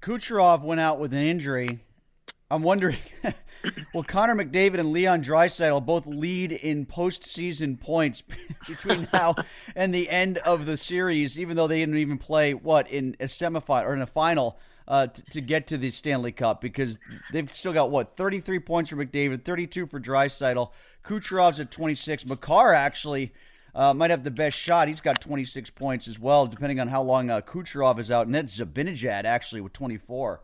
[0.00, 1.80] Kucherov went out with an injury.
[2.50, 2.98] I'm wondering,
[3.94, 8.22] will Connor McDavid and Leon Draisaitl both lead in postseason points
[8.66, 9.34] between now
[9.76, 13.24] and the end of the series, even though they didn't even play what in a
[13.24, 16.60] semifinal or in a final uh, t- to get to the Stanley Cup?
[16.60, 16.98] Because
[17.32, 20.70] they've still got what 33 points for McDavid, 32 for Draisaitl.
[21.04, 22.26] Kucherov's at 26.
[22.26, 23.32] Makar actually.
[23.74, 24.88] Uh, might have the best shot.
[24.88, 28.26] He's got 26 points as well, depending on how long uh, Kucherov is out.
[28.26, 30.40] And that's Zibanejad actually with 24.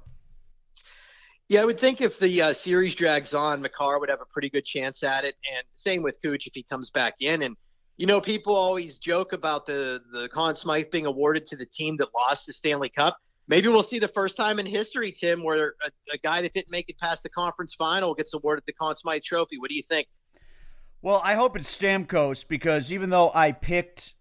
[1.49, 4.49] Yeah, I would think if the uh, series drags on, Makar would have a pretty
[4.49, 7.43] good chance at it, and same with Cooch if he comes back in.
[7.43, 7.57] And
[7.97, 11.97] you know, people always joke about the the Conn Smythe being awarded to the team
[11.99, 13.19] that lost the Stanley Cup.
[13.47, 16.71] Maybe we'll see the first time in history, Tim, where a, a guy that didn't
[16.71, 19.59] make it past the conference final gets awarded the Conn Smythe Trophy.
[19.59, 20.09] What do you think?
[21.03, 24.15] Well, I hope it's Stamkos because even though I picked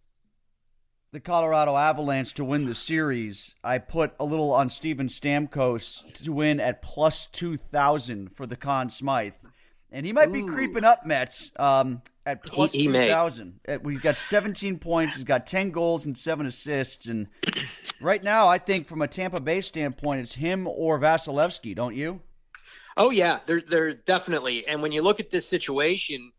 [1.13, 6.33] the Colorado Avalanche to win the series, I put a little on Steven Stamkos to
[6.33, 9.35] win at plus 2,000 for the Conn Smythe.
[9.91, 13.59] And he might be creeping up, Mets, um, at plus He- he 2,000.
[13.67, 15.15] Uh, He's got 17 points.
[15.15, 17.07] He's got 10 goals and 7 assists.
[17.07, 17.27] And
[18.01, 22.21] right now, I think from a Tampa Bay standpoint, it's him or Vasilevskiy, don't you?
[22.95, 24.67] Oh yeah, they're they're definitely.
[24.67, 26.31] And when you look at this situation,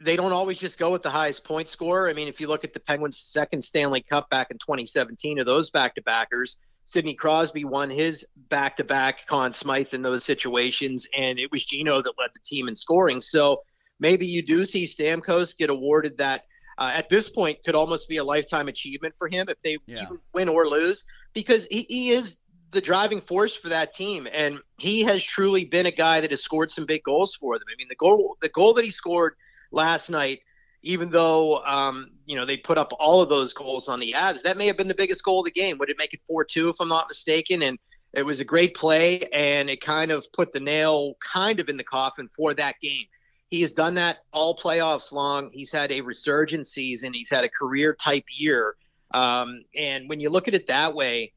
[0.00, 2.08] they don't always just go with the highest point scorer.
[2.08, 5.46] I mean, if you look at the Penguins' second Stanley Cup back in 2017, of
[5.46, 11.64] those back-to-backers, Sidney Crosby won his back-to-back Conn Smythe in those situations, and it was
[11.64, 13.20] Gino that led the team in scoring.
[13.20, 13.62] So
[14.00, 16.44] maybe you do see Stamkos get awarded that.
[16.78, 20.06] Uh, at this point, could almost be a lifetime achievement for him if they Yeah.
[20.32, 22.38] win or lose, because he, he is
[22.70, 26.40] the driving force for that team, and he has truly been a guy that has
[26.42, 27.66] scored some big goals for them.
[27.72, 29.34] I mean, the goal the goal that he scored
[29.72, 30.38] last night,
[30.82, 34.42] even though um, you know they put up all of those goals on the Avs,
[34.42, 35.78] that may have been the biggest goal of the game.
[35.78, 37.62] Would it make it four two if I'm not mistaken?
[37.62, 37.76] And
[38.12, 41.76] it was a great play, and it kind of put the nail kind of in
[41.76, 43.06] the coffin for that game.
[43.48, 45.50] He has done that all playoffs long.
[45.52, 47.12] He's had a resurgent season.
[47.14, 48.76] He's had a career type year.
[49.12, 51.32] Um, and when you look at it that way,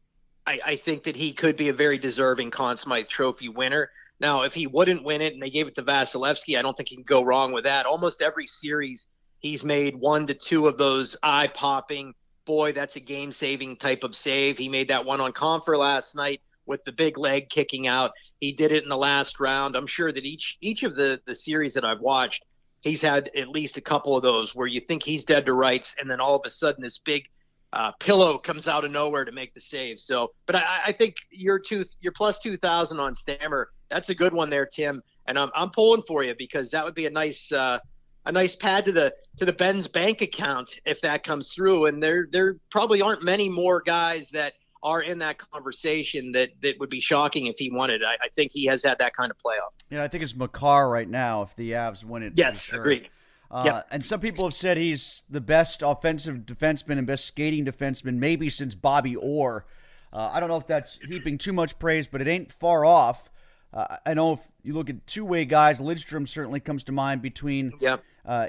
[0.45, 3.91] I, I think that he could be a very deserving Conn Smythe Trophy winner.
[4.19, 6.89] Now, if he wouldn't win it and they gave it to Vasilevskiy, I don't think
[6.89, 7.85] he can go wrong with that.
[7.85, 9.07] Almost every series,
[9.39, 12.13] he's made one to two of those eye popping,
[12.45, 14.57] boy, that's a game saving type of save.
[14.57, 18.11] He made that one on Compher last night with the big leg kicking out.
[18.39, 19.75] He did it in the last round.
[19.75, 22.43] I'm sure that each each of the the series that I've watched,
[22.81, 25.95] he's had at least a couple of those where you think he's dead to rights,
[25.99, 27.27] and then all of a sudden this big
[27.73, 29.99] uh, pillow comes out of nowhere to make the save.
[29.99, 34.15] So, but I, I think your two, your plus two thousand on Stammer, that's a
[34.15, 35.01] good one there, Tim.
[35.27, 37.79] And I'm I'm pulling for you because that would be a nice uh,
[38.25, 41.85] a nice pad to the to the Benz bank account if that comes through.
[41.85, 46.79] And there there probably aren't many more guys that are in that conversation that that
[46.79, 48.01] would be shocking if he won it.
[48.05, 49.73] I, I think he has had that kind of playoff.
[49.89, 52.33] Yeah, I think it's Makar right now if the Avs win it.
[52.35, 52.79] Yes, sure.
[52.79, 53.09] agreed.
[53.49, 53.87] Uh, Yep.
[53.91, 58.49] And some people have said he's the best offensive defenseman and best skating defenseman, maybe
[58.49, 59.65] since Bobby Orr.
[60.13, 63.29] Uh, I don't know if that's heaping too much praise, but it ain't far off.
[63.73, 67.21] Uh, I know if you look at two way guys, Lidstrom certainly comes to mind
[67.21, 68.03] between Yep.
[68.25, 68.47] uh,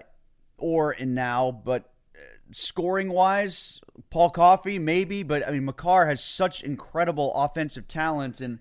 [0.59, 1.92] Orr and now, but
[2.53, 8.59] scoring wise, Paul Coffey maybe, but I mean Makar has such incredible offensive talent, and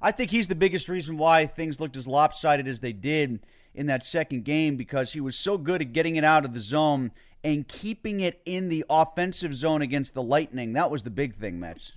[0.00, 3.40] I think he's the biggest reason why things looked as lopsided as they did
[3.74, 6.60] in that second game because he was so good at getting it out of the
[6.60, 7.12] zone
[7.44, 10.72] and keeping it in the offensive zone against the Lightning.
[10.72, 11.92] That was the big thing, Mets.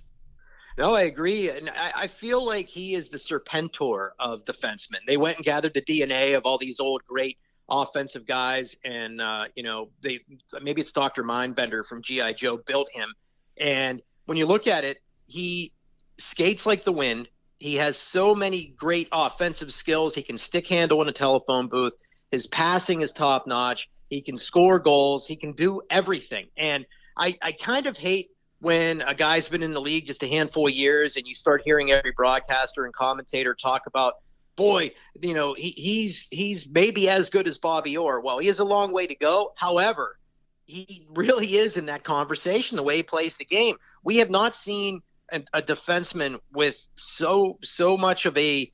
[0.78, 4.98] No, I agree, and I, I feel like he is the serpentor of defensemen.
[5.06, 9.46] They went and gathered the DNA of all these old great offensive guys, and uh,
[9.54, 10.20] you know, they
[10.60, 13.12] maybe it's Doctor Mindbender from GI Joe built him.
[13.56, 15.72] And when you look at it, he
[16.18, 17.28] skates like the wind.
[17.58, 20.14] He has so many great offensive skills.
[20.14, 21.94] He can stick handle in a telephone booth.
[22.30, 23.88] His passing is top notch.
[24.10, 25.26] He can score goals.
[25.26, 26.46] He can do everything.
[26.56, 26.84] And
[27.16, 30.66] I, I kind of hate when a guy's been in the league just a handful
[30.66, 34.14] of years and you start hearing every broadcaster and commentator talk about,
[34.56, 38.20] boy, you know, he, he's he's maybe as good as Bobby Orr.
[38.20, 39.52] Well, he has a long way to go.
[39.56, 40.18] However,
[40.64, 43.76] he really is in that conversation the way he plays the game.
[44.02, 48.70] We have not seen a, a defenseman with so so much of a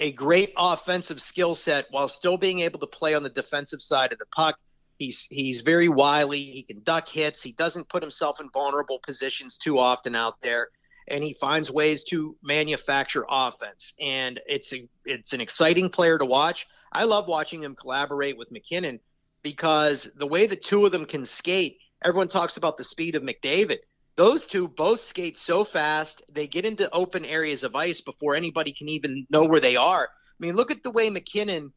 [0.00, 4.12] a great offensive skill set while still being able to play on the defensive side
[4.12, 4.58] of the puck.
[4.98, 6.42] He's he's very wily.
[6.42, 7.42] He can duck hits.
[7.42, 10.68] He doesn't put himself in vulnerable positions too often out there,
[11.08, 13.92] and he finds ways to manufacture offense.
[14.00, 16.66] And it's a, it's an exciting player to watch.
[16.92, 19.00] I love watching him collaborate with MacKinnon
[19.42, 23.22] because the way the two of them can skate, everyone talks about the speed of
[23.22, 23.78] McDavid.
[24.16, 28.72] Those two both skate so fast, they get into open areas of ice before anybody
[28.72, 30.04] can even know where they are.
[30.04, 31.72] I mean, look at the way MacKinnon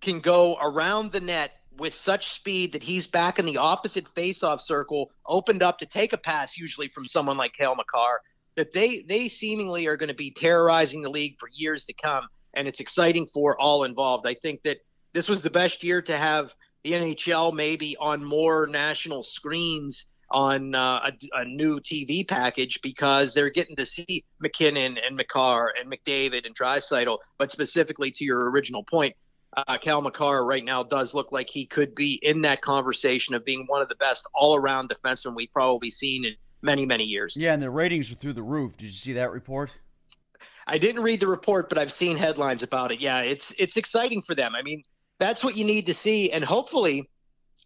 [0.00, 4.60] can go around the net with such speed that he's back in the opposite faceoff
[4.60, 8.20] circle, opened up to take a pass, usually from someone like Cale Makar,
[8.56, 12.26] that they they seemingly are going to be terrorizing the league for years to come,
[12.54, 14.26] and it's exciting for all involved.
[14.26, 14.78] I think that
[15.12, 20.74] this was the best year to have the NHL maybe on more national screens on
[20.74, 25.92] uh, a, a, new TV package because they're getting to see MacKinnon and Makar and
[25.92, 27.18] McDavid and Draisaitl.
[27.38, 29.14] But specifically to your original point,
[29.54, 33.44] uh, Cale Makar right now does look like he could be in that conversation of
[33.44, 37.36] being one of the best all-around defensemen we've probably seen in many, many years.
[37.36, 38.76] Yeah, and the ratings are through the roof.
[38.76, 39.74] Did you see that report?
[40.66, 43.00] I didn't read the report, but I've seen headlines about it.
[43.00, 44.54] Yeah, it's it's exciting for them.
[44.54, 44.82] I mean,
[45.18, 47.10] that's what you need to see, and hopefully,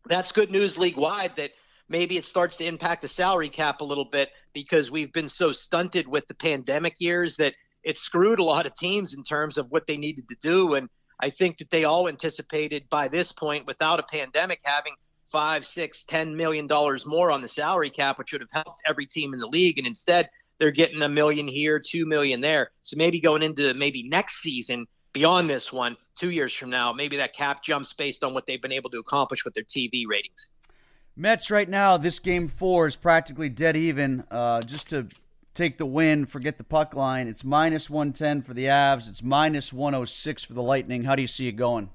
[0.07, 1.51] that's good news league wide that
[1.89, 5.53] maybe it starts to impact the salary cap a little bit because we've been so
[5.53, 7.55] stunted with the pandemic years that
[7.85, 10.89] it screwed a lot of teams in terms of what they needed to do and
[11.21, 14.95] I think that they all anticipated by this point, without a pandemic, having
[15.31, 19.07] five, six, ten million dollars more on the salary cap, which would have helped every
[19.07, 19.79] team in the league.
[19.79, 22.71] And instead, they're getting a million here, two million there.
[22.83, 27.17] So maybe going into maybe next season, beyond this one, two years from now, maybe
[27.17, 30.51] that cap jumps based on what they've been able to accomplish with their TV ratings.
[31.17, 34.25] Mets right now, this game four is practically dead even.
[34.31, 35.09] Uh, just to
[35.55, 37.27] take the win, forget the puck line.
[37.29, 39.09] It's minus 110 for the Avs.
[39.09, 41.05] It's minus 106 for the Lightning.
[41.05, 41.89] How do you see it going?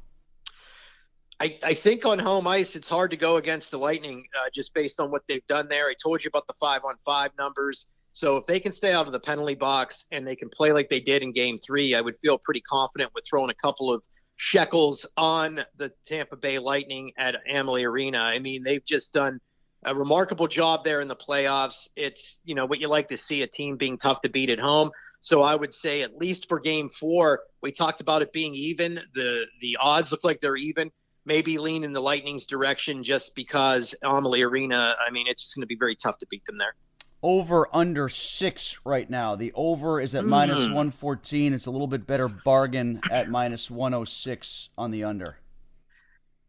[1.42, 4.74] I, I think on home ice, it's hard to go against the Lightning uh, just
[4.74, 5.88] based on what they've done there.
[5.88, 7.88] I told you about the five on five numbers.
[8.14, 10.90] So if they can stay out of the penalty box and they can play like
[10.90, 14.04] they did in game three, I would feel pretty confident with throwing a couple of
[14.36, 18.20] shekels on the Tampa Bay Lightning at Amalie Arena.
[18.20, 19.40] I mean, they've just done–
[19.84, 21.88] a remarkable job there in the playoffs.
[21.96, 24.60] It's, you know, what you like to see a team being tough to beat at
[24.60, 24.92] home.
[25.22, 29.00] So I would say at least for game four, we talked about it being even.
[29.14, 30.92] The the odds look like they're even.
[31.26, 35.62] Maybe lean in the Lightning's direction just because Amalie Arena, I mean, it's just going
[35.62, 36.76] to be very tough to beat them there.
[37.24, 39.36] Over under six right now.
[39.36, 40.30] The over is at mm.
[40.30, 41.54] minus 114.
[41.54, 45.38] It's a little bit better bargain at minus 106 on the under.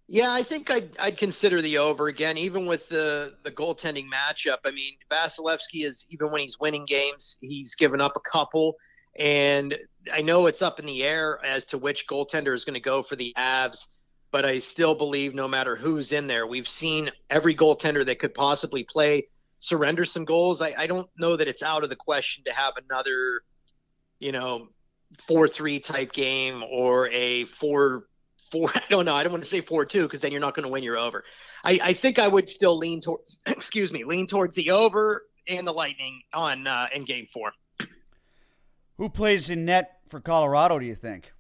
[0.08, 4.58] Yeah, I think I'd, I'd consider the over again, even with the the goaltending matchup.
[4.64, 8.76] I mean, Vasilevskiy is even when he's winning games, he's given up a couple,
[9.18, 9.74] and
[10.12, 13.02] I know it's up in the air as to which goaltender is going to go
[13.02, 13.87] for the Avs.
[14.33, 18.35] But I still believe no matter who's in there, we've seen every goaltender that could
[18.35, 19.29] possibly play
[19.61, 20.61] surrender some goals.
[20.61, 23.42] I, I don't know that it's out of the question to have another,
[24.18, 24.68] you know,
[25.27, 28.07] four three type game or a four
[28.51, 28.71] four.
[28.75, 29.14] I don't know.
[29.14, 30.99] I don't want to say four two because then you're not going to win your
[30.99, 31.25] over.
[31.64, 33.38] I, I think I would still lean towards.
[33.47, 37.53] excuse me, lean towards the over and the Lightning on uh, in Game Four.
[38.99, 40.79] Who plays in net for Colorado?
[40.79, 41.33] Do you think?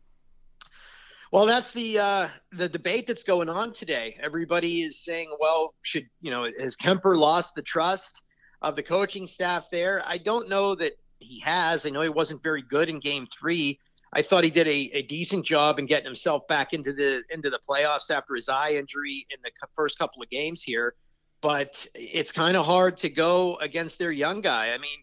[1.32, 4.18] Well, that's the uh, the debate that's going on today.
[4.22, 8.22] Everybody is saying, well, should you know, has Kuemper lost the trust
[8.60, 10.02] of the coaching staff there?
[10.04, 11.86] I don't know that he has.
[11.86, 13.78] I know he wasn't very good in Game Three.
[14.12, 17.48] I thought he did a, a decent job in getting himself back into the into
[17.48, 20.94] the playoffs after his eye injury in the first couple of games here.
[21.40, 24.74] But it's kind of hard to go against their young guy.
[24.74, 24.98] I mean,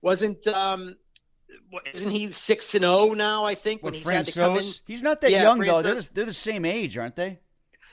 [0.00, 0.96] wasn't um,
[1.92, 3.44] isn't he six and zero oh now?
[3.44, 4.64] I think when he's had to come in.
[4.86, 5.82] He's not that yeah, young though.
[5.82, 7.38] They're the, they're the same age, aren't they?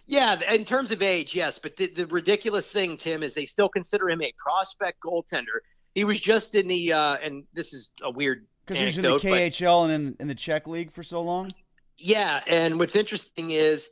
[0.06, 1.58] Yeah, in terms of age, yes.
[1.60, 5.62] But the, the ridiculous thing, Tim, is they still consider him a prospect goaltender.
[5.96, 9.04] He was just in the, uh, and this is a weird because he was in
[9.04, 11.54] the KHL and in, in the Czech league for so long.
[11.98, 13.90] Yeah, and what's interesting is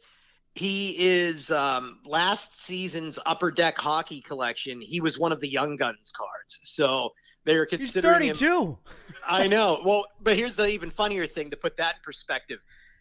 [0.56, 4.82] he is um, last season's Upper Deck Hockey collection.
[4.82, 7.12] He was one of the Young Guns cards, so
[7.46, 8.64] they're considering He's 32.
[8.64, 8.78] Him,
[9.28, 9.82] I know.
[9.86, 12.60] Well, but here's the even funnier thing to put that in perspective.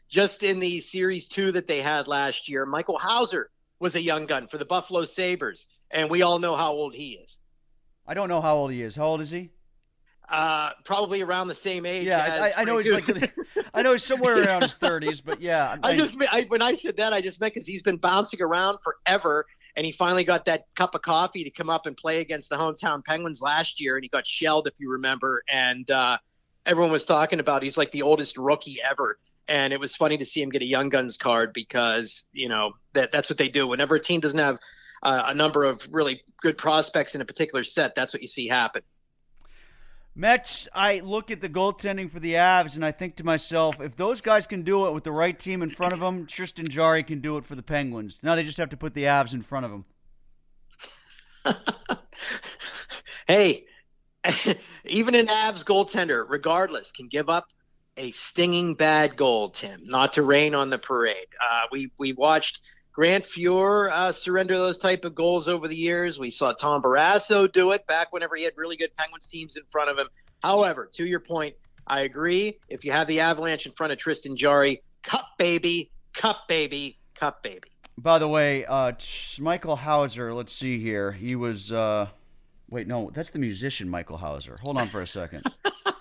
[0.09, 4.26] Just in the series two that they had last year, Michael Houser was a young
[4.26, 7.38] gun for the Buffalo Sabres, and we all know how old he is.
[8.07, 8.97] I don't know how old he is.
[8.97, 9.51] How old is he?
[10.28, 12.07] Uh, probably around the same age.
[12.07, 13.32] Yeah, I, I, know he's like,
[13.74, 15.76] I know he's somewhere around his thirties, but yeah.
[15.82, 18.41] I, I just, I, when I said that, I just meant because he's been bouncing
[18.41, 19.45] around forever,
[19.77, 22.57] and he finally got that cup of coffee to come up and play against the
[22.57, 26.18] hometown Penguins last year, and he got shelled, if you remember, and uh,
[26.66, 29.18] everyone was talking about he's like the oldest rookie ever,
[29.49, 32.73] And it was funny to see him get a Young Guns card because you know
[32.93, 33.66] that that's what they do.
[33.66, 34.59] Whenever a team doesn't have
[35.03, 38.47] uh, a number of really good prospects in a particular set, that's what you see
[38.47, 38.83] happen.
[40.15, 43.97] Mets, I look at the goaltending for the Avs and I think to myself, if
[43.97, 47.03] those guys can do it with the right team in front of them, Tristan Jarry
[47.03, 48.23] can do it for the Penguins.
[48.23, 49.85] Now they just have to put the Avs in front of them.
[53.29, 53.65] hey,
[54.85, 57.47] even an Avs goaltender, regardless, can give up
[57.97, 59.81] a stinging bad goal, Tim.
[59.85, 61.27] Not to rain on the parade.
[61.41, 62.61] Uh, we we watched
[62.93, 66.18] Grant Fuhr uh, surrender those type of goals over the years.
[66.18, 69.62] We saw Tom Barrasso do it back whenever he had really good Penguins teams in
[69.70, 70.09] front of him.
[70.43, 71.55] However, to your point,
[71.86, 72.59] I agree.
[72.68, 77.43] If you have the Avalanche in front of Tristan Jarry, cup baby, cup baby, cup
[77.43, 77.68] baby.
[77.97, 78.93] By the way, uh,
[79.38, 81.12] Michael Houser, let's see here.
[81.12, 82.09] He was, uh,
[82.68, 84.57] wait, no, that's the musician Michael Houser.
[84.62, 85.45] Hold on for a second.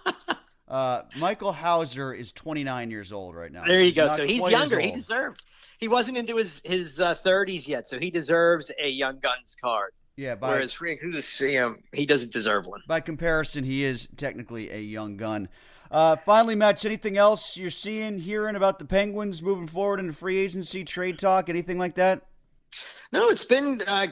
[0.68, 3.66] uh, Michael Houser is 29 years old right now.
[3.66, 4.08] There so you go.
[4.08, 4.80] not So he's younger.
[4.80, 5.44] He deserved.
[5.80, 9.92] He wasn't into his his uh, 30s yet, so he deserves a Young Guns card.
[10.18, 12.82] Yeah, by, Whereas Francouz, he doesn't deserve one.
[12.88, 15.48] by comparison, he is technically a young gun.
[15.90, 20.38] Uh, finally, Mets, anything else you're seeing, hearing about the Penguins moving forward into free
[20.38, 22.24] agency, trade talk, anything like that?
[23.12, 24.08] No, it's been uh,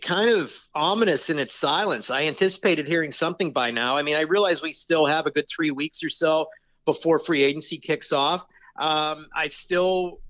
[0.00, 2.10] kind of ominous in its silence.
[2.10, 3.98] I anticipated hearing something by now.
[3.98, 6.46] I mean, I realize we still have a good three weeks or so
[6.86, 8.46] before free agency kicks off.
[8.78, 10.20] Um, I still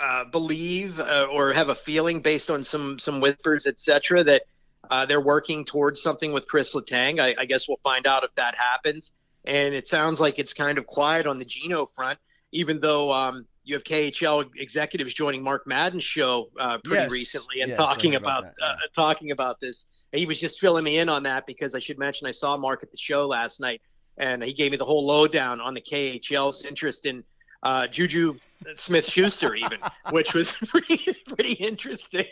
[0.00, 4.42] uh, believe uh, or have a feeling based on some some whispers, etc., that
[4.90, 7.20] uh, they're working towards something with Kris Letang.
[7.20, 9.12] I, I guess we'll find out if that happens.
[9.44, 12.18] And it sounds like it's kind of quiet on the Geno front,
[12.52, 17.10] even though um, you have KHL executives joining Mark Madden's show uh, pretty Yes.
[17.10, 19.86] recently and Yes, talking about about, that, uh, talking about this.
[20.12, 22.82] He was just filling me in on that because I should mention I saw Mark
[22.82, 23.82] at the show last night,
[24.16, 27.22] and he gave me the whole lowdown on the KHL's interest in
[27.62, 28.38] uh, Juju
[28.76, 29.78] Smith Schuster, even,
[30.10, 32.26] which was pretty, pretty interesting.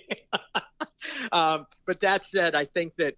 [1.33, 3.15] um, but that said, I think that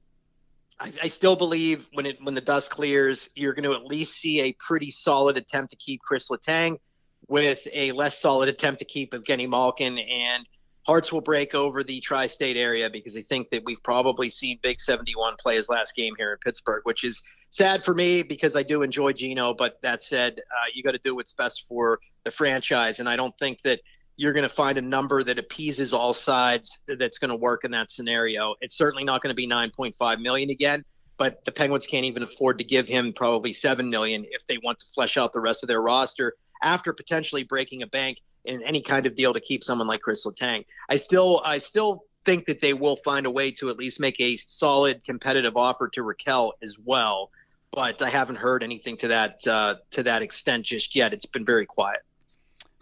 [0.80, 4.16] I, I still believe when it when the dust clears, you're going to at least
[4.16, 6.78] see a pretty solid attempt to keep Kris Letang,
[7.26, 10.46] with a less solid attempt to keep Evgeny Malkin, and
[10.86, 14.80] hearts will break over the tri-state area because I think that we've probably seen Big
[14.80, 18.62] 71 play his last game here in Pittsburgh, which is sad for me because I
[18.62, 19.52] do enjoy Geno.
[19.52, 23.16] But that said, uh, you got to do what's best for the franchise, and I
[23.16, 23.80] don't think that
[24.16, 27.70] you're going to find a number that appeases all sides that's going to work in
[27.70, 28.56] that scenario.
[28.60, 30.84] It's certainly not going to be 9.5 million again,
[31.18, 34.80] but the Penguins can't even afford to give him probably 7 million if they want
[34.80, 38.82] to flesh out the rest of their roster after potentially breaking a bank in any
[38.82, 40.64] kind of deal to keep someone like Kris Letang.
[40.88, 44.20] I still I still think that they will find a way to at least make
[44.20, 47.30] a solid competitive offer to Rakell as well,
[47.72, 51.12] but I haven't heard anything to that uh, to that extent just yet.
[51.12, 52.00] It's been very quiet.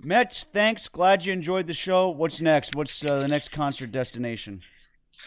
[0.02, 0.88] Mets, thanks.
[0.88, 2.10] Glad you enjoyed the show.
[2.10, 2.74] What's next?
[2.76, 4.62] What's uh, the next concert destination?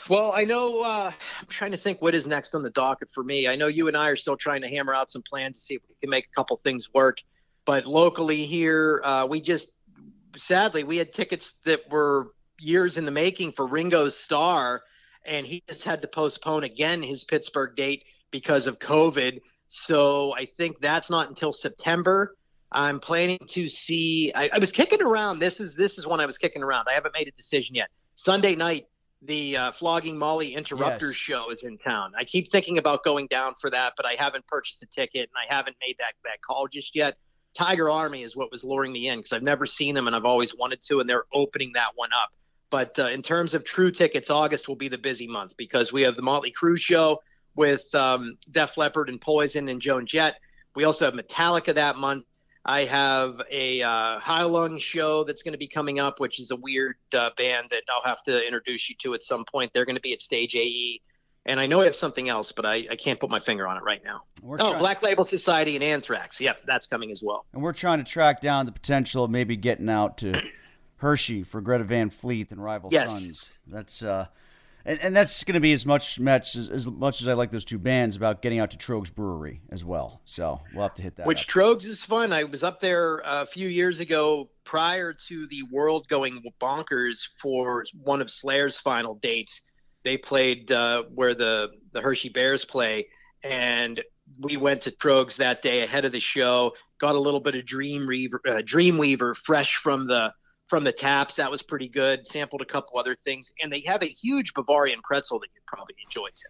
[0.07, 3.23] Well, I know uh, I'm trying to think what is next on the docket for
[3.23, 3.47] me.
[3.47, 5.75] I know you and I are still trying to hammer out some plans to see
[5.75, 7.17] if we can make a couple things work.
[7.65, 9.73] But locally here, uh, we just
[10.35, 14.83] sadly we had tickets that were years in the making for Ringo's Starr,
[15.25, 19.39] and he just had to postpone again his Pittsburgh date because of COVID.
[19.67, 22.35] So I think that's not until September.
[22.71, 24.31] I'm planning to see.
[24.35, 25.39] I, I was kicking around.
[25.39, 26.87] This is this is one I was kicking around.
[26.89, 27.89] I haven't made a decision yet.
[28.15, 28.85] Sunday night,
[29.23, 31.15] the uh, Flogging Molly Interrupters Yes.
[31.15, 32.13] show is in town.
[32.17, 35.49] I keep thinking about going down for that, but I haven't purchased a ticket and
[35.49, 37.15] I haven't made that that call just yet.
[37.55, 40.25] Tiger Army is what was luring me in because I've never seen them and I've
[40.25, 42.29] always wanted to, and they're opening that one up.
[42.69, 46.03] But uh, in terms of true tickets, August will be the busy month because we
[46.03, 47.19] have the Motley Crue show
[47.55, 50.35] with um, Def Leppard and Poison and Joan Jett.
[50.75, 52.25] We also have Metallica that month.
[52.69, 56.55] I have a uh, Heilung show that's going to be coming up, which is a
[56.55, 59.71] weird uh, band that I'll have to introduce you to at some point.
[59.73, 61.01] They're going to be at Stage AE.
[61.47, 63.75] And I know I have something else, but I, I can't put my finger on
[63.77, 64.21] it right now.
[64.43, 66.39] We're oh, Black Label Society and Anthrax.
[66.39, 67.47] Yep, that's coming as well.
[67.53, 70.39] And we're trying to track down the potential of maybe getting out to
[70.97, 73.19] Hershey for Greta Van Fleet and Rival Yes.
[73.19, 73.51] Sons.
[73.65, 74.27] That's uh,
[74.85, 77.51] and, and that's going to be as much Mets as, as much as I like
[77.51, 80.21] those two bands about getting out to Troegs Brewery as well.
[80.25, 81.25] So we'll have to hit that.
[81.25, 81.47] Which up.
[81.47, 82.33] Troegs is fun.
[82.33, 87.85] I was up there a few years ago prior to the world going bonkers for
[88.01, 89.61] one of Slayer's final dates.
[90.03, 93.07] They played uh, where the, the Hershey Bears play,
[93.43, 94.01] and
[94.39, 96.73] we went to Troegs that day ahead of the show.
[96.99, 100.33] Got a little bit of Dream Reaver, uh, Dreamweaver fresh from the
[100.69, 101.35] from the taps.
[101.35, 102.25] That was pretty good.
[102.27, 105.95] Sampled a couple other things, and they have a huge Bavarian pretzel that you'd probably
[106.05, 106.49] enjoy too.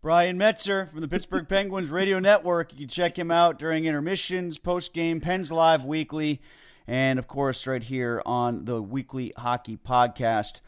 [0.00, 2.72] Brian Metzer from the Pittsburgh Penguins Radio Network.
[2.72, 6.40] You can check him out during intermissions, post game, Pens Live weekly.
[6.88, 10.60] and of course, right here on the Weekly Hockey Podcast.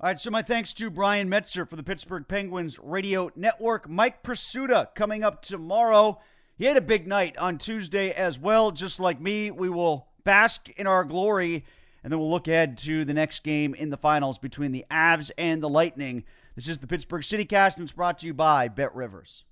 [0.00, 3.88] All right, so my thanks to Brian Metzer for the Pittsburgh Penguins Radio Network.
[3.88, 6.20] Mike Prisuta coming up tomorrow.
[6.56, 9.50] He had a big night on Tuesday as well, just like me.
[9.52, 11.64] We will bask in our glory,
[12.04, 15.30] and then we'll look ahead to the next game in the finals between the Avs
[15.38, 16.24] and the Lightning.
[16.54, 19.44] This is the Pittsburgh CityCast, and it's brought to you by Bet Rivers.